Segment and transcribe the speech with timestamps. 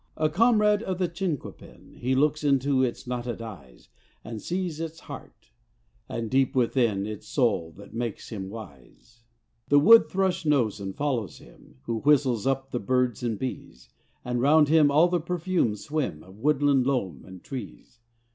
[0.17, 3.89] A comrade of the chinquapin, He looks into its knotted eyes
[4.23, 5.51] And sees its heart;
[6.09, 9.21] and, deep within, Its soul that makes him wise.
[9.67, 13.89] The wood thrush knows and follows him, Who whistles up the birds and bees;
[14.25, 17.99] And 'round him all the perfumes swim Of woodland loam and trees.